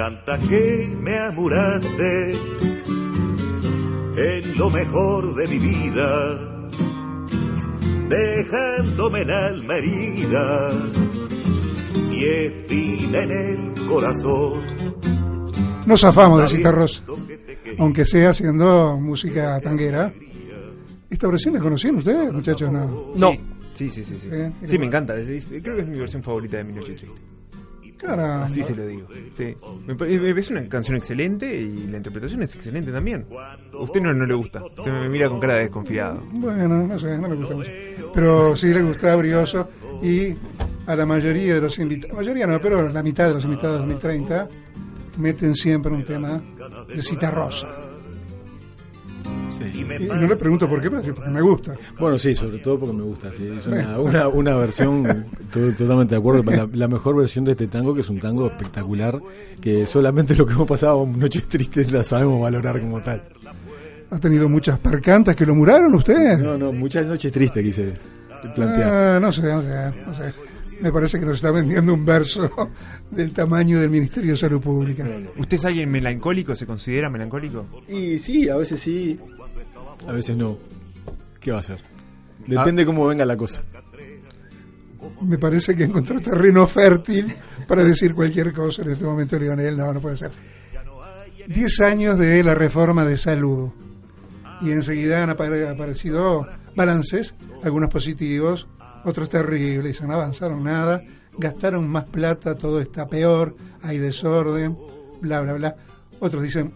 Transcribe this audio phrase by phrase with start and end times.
[0.00, 2.30] canta que me amuraste
[4.16, 6.08] en lo mejor de mi vida,
[8.08, 10.70] dejándome el alma herida
[12.10, 14.62] y espina en el corazón.
[15.86, 17.02] Nos zafamos de citarros,
[17.78, 20.12] aunque sea haciendo música tanguera.
[21.08, 22.70] ¿Esta versión la conocían ustedes, muchachos?
[22.72, 23.12] No.
[23.16, 23.32] No.
[23.74, 24.16] Sí, sí, sí.
[24.20, 25.16] Sí, Bien, sí me encanta.
[25.18, 27.08] Es- es- Creo que es mi versión favorita de Mi Noche Triste.
[27.98, 28.46] Caramba.
[28.46, 29.06] Así se lo digo.
[29.32, 29.54] Sí.
[29.86, 33.26] Me parece una canción excelente y la interpretación es excelente también.
[33.74, 34.64] A usted no, no le gusta.
[34.64, 36.22] Usted me mira con cara de desconfiado.
[36.32, 37.70] Bueno, no sé, no me gusta mucho.
[38.14, 39.68] Pero sí le gusta Brioso
[40.02, 40.34] y
[40.86, 43.78] a la mayoría de los invitados, mayoría no, pero la mitad de los invitados de
[43.80, 44.48] 2030
[45.18, 46.42] meten siempre un tema
[46.88, 47.68] de cita rosa.
[49.58, 49.80] Sí.
[49.80, 51.74] Y no le pregunto por qué, porque me gusta.
[51.98, 53.30] Bueno, sí, sobre todo porque me gusta.
[53.34, 55.02] Sí, es una, una, una versión,
[55.52, 58.46] to- totalmente de acuerdo, la, la mejor versión de este tango, que es un tango
[58.46, 59.20] espectacular,
[59.60, 63.22] que solamente lo que hemos pasado noches tristes la sabemos valorar como tal.
[64.10, 66.40] Ha tenido muchas percantas que lo muraron ustedes.
[66.40, 67.92] No, no, muchas noches tristes quise
[68.54, 68.90] plantear.
[69.16, 69.68] Ah, no sé, no sé,
[70.06, 70.32] no sé.
[70.80, 72.50] Me parece que nos está vendiendo un verso
[73.10, 75.06] del tamaño del Ministerio de Salud Pública.
[75.36, 76.54] ¿Usted es alguien melancólico?
[76.56, 77.66] ¿Se considera melancólico?
[77.88, 79.18] Y sí, a veces sí,
[80.06, 80.58] a veces no.
[81.40, 81.80] ¿Qué va a hacer?
[82.46, 83.62] Depende cómo venga la cosa.
[85.22, 87.34] Me parece que encontró terreno fértil
[87.66, 89.76] para decir cualquier cosa en este momento, Lionel.
[89.76, 90.30] No, no puede ser.
[91.48, 93.70] Diez años de la reforma de salud.
[94.62, 96.46] Y enseguida han apare- aparecido
[96.76, 98.66] balances, algunos positivos,
[99.04, 99.92] otros terribles.
[99.92, 101.02] Dicen, no avanzaron nada,
[101.36, 104.76] gastaron más plata, todo está peor, hay desorden,
[105.20, 105.76] bla, bla, bla.
[106.20, 106.72] Otros dicen,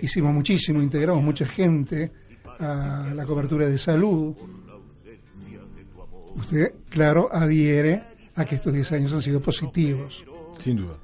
[0.00, 2.12] hicimos muchísimo, integramos mucha gente
[2.58, 4.34] a la cobertura de salud.
[6.34, 8.02] Usted, claro, adhiere
[8.34, 10.24] a que estos 10 años han sido positivos.
[10.60, 10.96] Sin duda.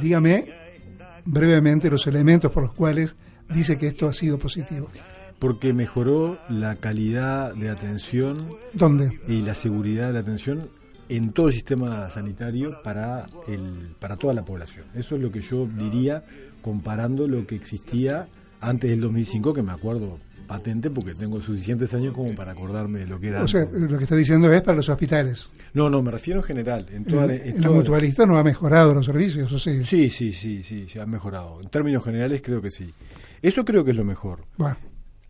[0.00, 0.48] Dígame
[1.24, 3.14] brevemente los elementos por los cuales
[3.48, 4.88] dice que esto ha sido positivo.
[5.42, 8.36] Porque mejoró la calidad de atención
[8.74, 9.18] ¿Dónde?
[9.26, 10.70] y la seguridad de la atención
[11.08, 14.84] en todo el sistema sanitario para el para toda la población.
[14.94, 16.22] Eso es lo que yo diría
[16.62, 18.28] comparando lo que existía
[18.60, 23.06] antes del 2005, que me acuerdo patente porque tengo suficientes años como para acordarme de
[23.06, 23.42] lo que era.
[23.42, 25.50] O sea, lo que está diciendo es para los hospitales.
[25.74, 26.86] no, no, me refiero en general.
[26.92, 29.82] En, toda, En, mutualista no ha mejorado los servicios, ¿o sí?
[29.82, 31.60] Sí, sí, sí, sí, se ha mejorado.
[31.60, 32.94] En términos generales creo que sí.
[33.42, 34.44] Eso creo que es lo mejor.
[34.56, 34.76] Bueno,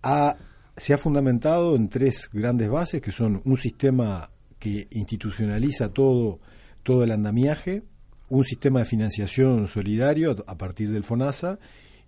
[0.03, 0.37] ha-
[0.77, 6.41] se ha fundamentado en tres grandes bases, que son un sistema que institucionaliza todo,
[6.83, 7.83] todo el andamiaje,
[8.29, 11.59] un sistema de financiación solidario a partir del FONASA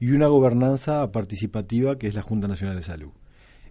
[0.00, 3.10] y una gobernanza participativa que es la Junta Nacional de Salud.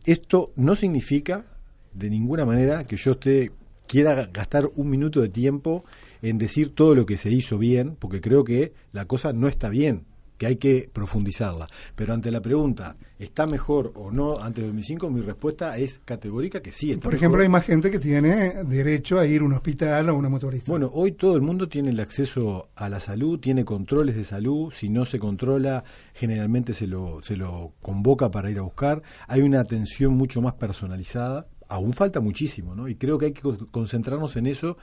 [0.05, 1.45] Esto no significa
[1.93, 3.51] de ninguna manera que yo esté
[3.87, 5.83] quiera gastar un minuto de tiempo
[6.21, 9.69] en decir todo lo que se hizo bien, porque creo que la cosa no está
[9.69, 10.05] bien,
[10.37, 11.67] que hay que profundizarla.
[11.95, 15.09] Pero ante la pregunta, ¿está mejor o no antes del 2005?
[15.09, 16.91] Mi respuesta es categórica que sí.
[16.91, 17.41] Está por ejemplo, mejor.
[17.43, 20.71] hay más gente que tiene derecho a ir a un hospital o a una mutualista.
[20.71, 24.71] Bueno, hoy todo el mundo tiene el acceso a la salud, tiene controles de salud,
[24.71, 25.83] si no se controla,
[26.13, 30.53] generalmente se lo, se lo convoca para ir a buscar, hay una atención mucho más
[30.53, 32.87] personalizada, aún falta muchísimo, ¿no?
[32.87, 34.77] Y creo que hay que con- concentrarnos en eso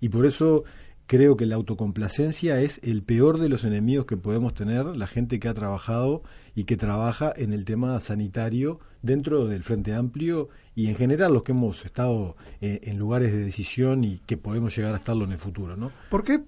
[0.00, 0.64] y por eso
[1.06, 5.38] creo que la autocomplacencia es el peor de los enemigos que podemos tener la gente
[5.38, 6.22] que ha trabajado
[6.54, 11.42] y que trabaja en el tema sanitario dentro del Frente Amplio y en general los
[11.42, 15.32] que hemos estado eh, en lugares de decisión y que podemos llegar a estarlo en
[15.32, 15.92] el futuro, ¿no?
[16.10, 16.40] ¿Por qué,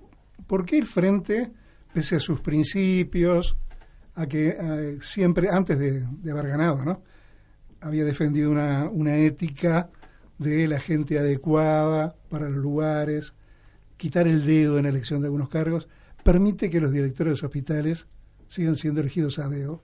[0.46, 1.50] por qué el Frente,
[1.92, 3.56] pese a sus principios,
[4.14, 7.02] a que siempre, antes de, de haber ganado, ¿no?
[7.80, 9.90] había defendido una, una ética
[10.38, 13.34] de la gente adecuada para los lugares,
[13.96, 15.88] quitar el dedo en la elección de algunos cargos,
[16.22, 18.06] permite que los directores de hospitales
[18.48, 19.82] sigan siendo elegidos a dedo.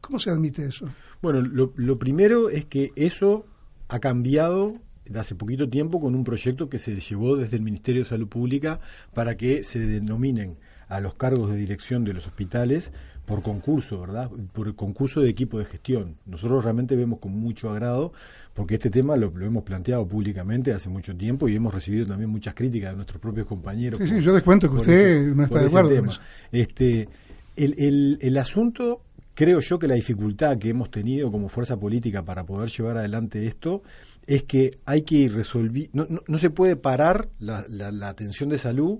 [0.00, 0.88] ¿Cómo se admite eso?
[1.20, 3.46] Bueno, lo, lo primero es que eso
[3.88, 4.80] ha cambiado
[5.18, 8.80] hace poquito tiempo con un proyecto que se llevó desde el Ministerio de Salud Pública
[9.12, 10.58] para que se denominen
[10.90, 12.92] a los cargos de dirección de los hospitales
[13.24, 14.28] por concurso, ¿verdad?
[14.52, 16.16] Por concurso de equipo de gestión.
[16.26, 18.12] Nosotros realmente vemos con mucho agrado,
[18.54, 22.56] porque este tema lo, hemos planteado públicamente hace mucho tiempo y hemos recibido también muchas
[22.56, 24.00] críticas de nuestros propios compañeros.
[24.00, 26.12] Sí, sí, yo descuento que usted no está de acuerdo.
[26.50, 27.08] Este,
[27.54, 29.02] el, el, el asunto
[29.34, 33.46] creo yo que la dificultad que hemos tenido como fuerza política para poder llevar adelante
[33.46, 33.84] esto
[34.26, 38.98] es que hay que resolver, no, no, se puede parar la, la atención de salud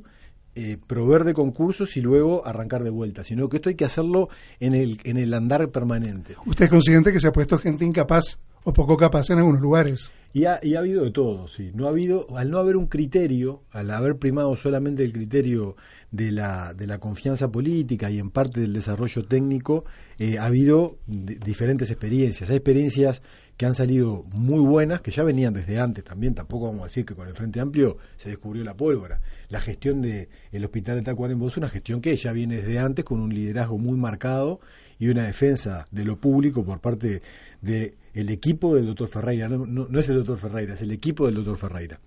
[0.54, 4.28] eh, proveer de concursos y luego arrancar de vuelta, sino que esto hay que hacerlo
[4.58, 6.36] en el, en el andar permanente.
[6.46, 10.10] ¿Usted es consciente que se ha puesto gente incapaz o poco capaz en algunos lugares?
[10.32, 11.72] Y ha, y ha habido de todo, sí.
[11.74, 15.76] No ha habido, al no haber un criterio, al haber primado solamente el criterio
[16.12, 19.84] de la, de la confianza política y en parte del desarrollo técnico,
[20.18, 22.48] eh, ha habido diferentes experiencias.
[22.50, 23.22] Hay experiencias
[23.60, 27.04] que han salido muy buenas, que ya venían desde antes también, tampoco vamos a decir
[27.04, 29.20] que con el Frente Amplio se descubrió la pólvora.
[29.50, 33.04] La gestión del el hospital de Tacuarembó es una gestión que ya viene desde antes
[33.04, 34.60] con un liderazgo muy marcado
[34.98, 37.20] y una defensa de lo público por parte
[37.60, 39.46] del el equipo del doctor Ferreira.
[39.46, 42.00] No, no, es el doctor Ferreira, es el equipo del doctor Ferreira.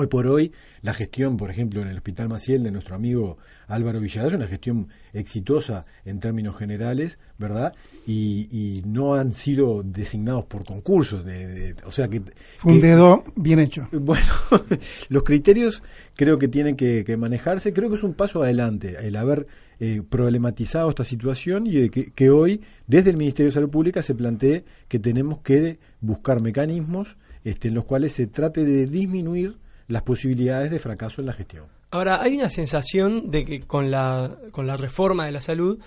[0.00, 0.52] Hoy por hoy,
[0.82, 3.36] la gestión, por ejemplo, en el Hospital Maciel de nuestro amigo
[3.66, 7.74] Álvaro Villarreal es una gestión exitosa en términos generales, ¿verdad?
[8.06, 12.22] Y, no han sido designados por concursos, de, o sea que...
[12.58, 13.88] Fue un dedo bien hecho.
[13.92, 14.24] Bueno,
[15.08, 15.82] los criterios
[16.14, 19.48] creo que tienen que, manejarse, creo que es un paso adelante el haber
[19.80, 24.14] eh, problematizado esta situación y que, que hoy, desde el Ministerio de Salud Pública, se
[24.14, 29.56] plantee que tenemos que buscar mecanismos este, en los cuales se trate de disminuir
[29.88, 31.66] las posibilidades de fracaso en la gestión.
[31.90, 35.80] Ahora, hay una sensación de que con la, con la reforma de la salud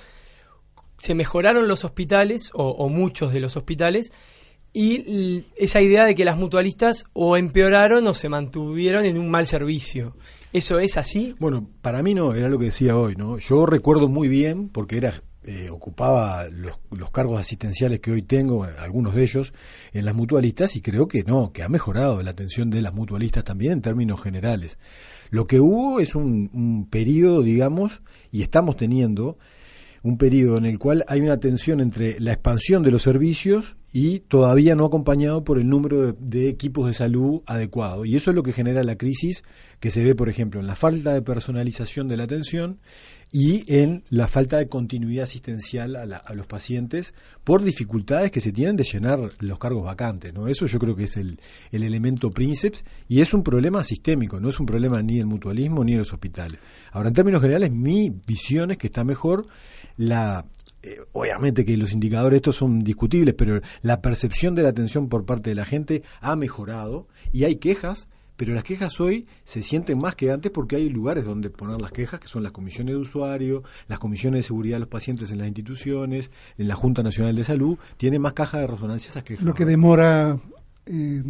[0.97, 4.11] se mejoraron los hospitales, o, muchos de los hospitales,
[4.73, 9.47] y esa idea de que las mutualistas o empeoraron o se mantuvieron en un mal
[9.47, 10.15] servicio.
[10.53, 11.35] ¿Eso es así?
[11.39, 13.37] Bueno, para mí no, era lo que decía hoy, ¿no?
[13.37, 18.63] Yo recuerdo muy bien, porque era eh, ocupaba los, los, cargos asistenciales que hoy tengo,
[18.63, 19.53] algunos de ellos,
[19.91, 23.43] en las mutualistas y creo que no, que ha mejorado la atención de las mutualistas
[23.43, 24.77] también en términos generales.
[25.29, 28.01] Lo que hubo es un, un periodo, digamos,
[28.31, 29.37] y estamos teniendo
[30.03, 34.19] un periodo en el cual hay una tensión entre la expansión de los servicios y
[34.19, 38.05] todavía no acompañado por el número de, equipos de salud adecuado.
[38.05, 39.43] Y eso es lo que genera la crisis
[39.79, 42.79] que se ve, por ejemplo, en la falta de personalización de la atención
[43.31, 47.13] y en la falta de continuidad asistencial a, los pacientes
[47.43, 50.33] por dificultades que se tienen de llenar los cargos vacantes.
[50.33, 50.47] ¿no?
[50.47, 51.39] Eso yo creo que es el,
[51.71, 55.83] el elemento príncipe y es un problema sistémico, no es un problema ni el mutualismo
[55.83, 56.59] ni en los hospitales.
[56.91, 59.45] Ahora, en términos generales, mi visión es que está mejor
[59.95, 60.45] la
[60.83, 65.25] eh, obviamente que los indicadores estos son discutibles, pero la percepción de la atención por
[65.25, 68.09] parte de la gente ha mejorado y hay quejas
[68.41, 71.91] pero las quejas hoy se sienten más que antes porque hay lugares donde poner las
[71.91, 75.37] quejas, que son las comisiones de usuario, las comisiones de seguridad de los pacientes en
[75.37, 79.45] las instituciones, en la Junta Nacional de Salud, tiene más caja de resonancia esas quejas.
[79.45, 80.39] Lo que demora
[80.87, 81.23] eh,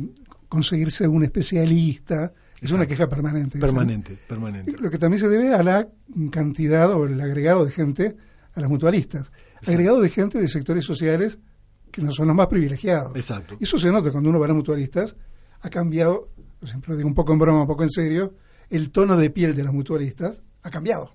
[0.47, 2.31] conseguirse un especialista,
[2.61, 3.59] es una queja permanente.
[3.59, 4.71] Permanente, permanente.
[4.79, 5.89] Lo que también se debe a la
[6.31, 8.15] cantidad o el agregado de gente
[8.53, 9.33] a las mutualistas.
[9.67, 11.39] Agregado de gente de sectores sociales
[11.91, 13.13] que no son los más privilegiados.
[13.17, 13.57] Exacto.
[13.59, 15.17] Eso se nota cuando uno va a las mutualistas,
[15.59, 16.29] ha cambiado
[16.61, 18.35] por ejemplo, digo un poco en broma, un poco en serio,
[18.69, 21.11] el tono de piel de los mutualistas ha cambiado.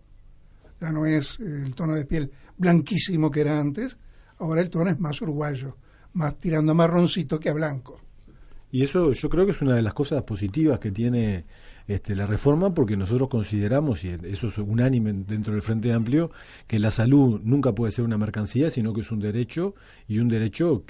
[0.80, 3.96] Ya no es el tono de piel blanquísimo que era antes,
[4.38, 5.76] ahora el tono es más uruguayo,
[6.14, 8.00] más tirando a marroncito que a blanco.
[8.72, 11.46] Y eso yo creo que es una de las cosas positivas que tiene
[11.88, 16.30] este, la reforma porque nosotros consideramos, y eso es unánime dentro del Frente Amplio,
[16.66, 19.74] que la salud nunca puede ser una mercancía, sino que es un derecho
[20.08, 20.84] y un derecho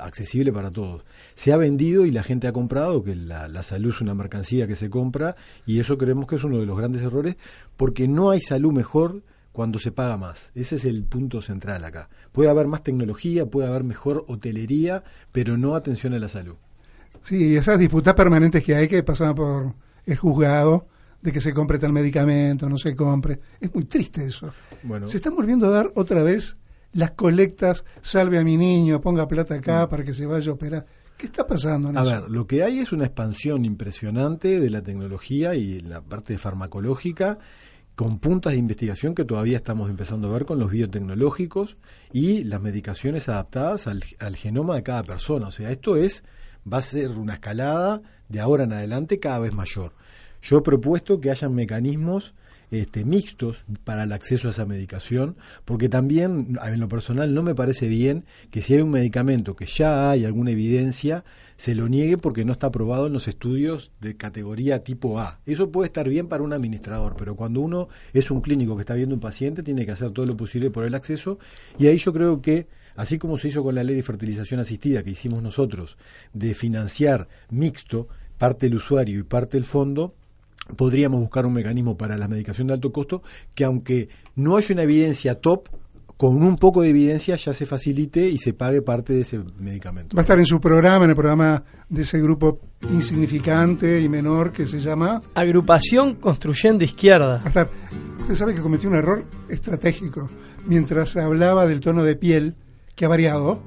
[0.00, 1.04] accesible para todos.
[1.34, 4.66] Se ha vendido y la gente ha comprado que la, la salud es una mercancía
[4.66, 5.36] que se compra
[5.66, 7.36] y eso creemos que es uno de los grandes errores
[7.76, 9.22] porque no hay salud mejor
[9.58, 10.52] cuando se paga más.
[10.54, 12.08] Ese es el punto central acá.
[12.30, 15.02] Puede haber más tecnología, puede haber mejor hotelería,
[15.32, 16.54] pero no atención a la salud.
[17.22, 19.74] Sí, esas disputas permanentes que hay que pasan por
[20.08, 20.86] el juzgado
[21.20, 23.40] de que se compre tal medicamento, no se compre.
[23.60, 24.52] Es muy triste eso.
[24.82, 25.06] Bueno.
[25.06, 26.56] Se están volviendo a dar otra vez
[26.92, 29.90] las colectas, salve a mi niño, ponga plata acá mm.
[29.90, 30.86] para que se vaya a operar.
[31.18, 31.90] ¿Qué está pasando?
[31.98, 36.38] a ver, lo que hay es una expansión impresionante de la tecnología y la parte
[36.38, 37.38] farmacológica
[37.96, 41.76] con puntas de investigación que todavía estamos empezando a ver con los biotecnológicos
[42.12, 45.48] y las medicaciones adaptadas al, al genoma de cada persona.
[45.48, 46.22] O sea, esto es
[46.72, 49.92] va a ser una escalada de ahora en adelante cada vez mayor.
[50.42, 52.34] Yo he propuesto que hayan mecanismos
[52.70, 57.54] este, mixtos para el acceso a esa medicación, porque también, en lo personal, no me
[57.54, 61.24] parece bien que si hay un medicamento que ya hay alguna evidencia,
[61.56, 65.40] se lo niegue porque no está aprobado en los estudios de categoría tipo A.
[65.46, 68.94] Eso puede estar bien para un administrador, pero cuando uno es un clínico que está
[68.94, 71.38] viendo un paciente, tiene que hacer todo lo posible por el acceso,
[71.78, 75.04] y ahí yo creo que así como se hizo con la ley de fertilización asistida
[75.04, 75.96] que hicimos nosotros,
[76.32, 80.14] de financiar mixto, parte del usuario y parte del fondo,
[80.76, 83.22] podríamos buscar un mecanismo para la medicación de alto costo
[83.54, 85.68] que aunque no haya una evidencia top,
[86.16, 90.16] con un poco de evidencia ya se facilite y se pague parte de ese medicamento.
[90.16, 92.58] Va a estar en su programa, en el programa de ese grupo
[92.90, 97.36] insignificante y menor que se llama Agrupación Construyendo Izquierda.
[97.36, 97.70] Va a estar.
[98.20, 100.28] Usted sabe que cometió un error estratégico.
[100.66, 102.56] Mientras hablaba del tono de piel,
[102.98, 103.62] que ha variado,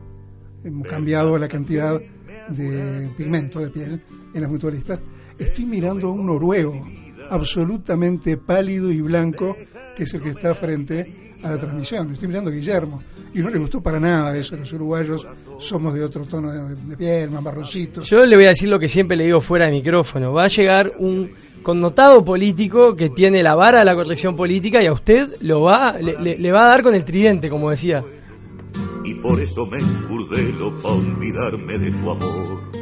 [0.62, 2.02] hemos cambiado la cantidad
[2.50, 4.02] de pigmento de piel
[4.34, 5.00] en las mutualistas,
[5.40, 6.86] estoy mirando a un noruego
[7.30, 9.56] absolutamente pálido y blanco,
[9.96, 12.12] que es el que está frente a la transmisión.
[12.12, 13.02] Estoy mirando a Guillermo
[13.34, 14.58] y no le gustó para nada eso.
[14.58, 15.26] Los uruguayos
[15.60, 18.10] somos de otro tono de, piel, más marroncitos.
[18.10, 20.34] Yo le voy a decir lo que siempre le digo fuera de micrófono.
[20.34, 21.32] Va a llegar un
[21.64, 25.94] connotado político que tiene la vara de la corrección política y a usted lo va,
[25.94, 28.04] le, le va a dar con el tridente, como decía.
[29.04, 32.81] Y por eso me encurdelo para olvidarme de tu amor